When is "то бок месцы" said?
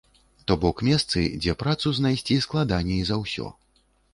0.47-1.21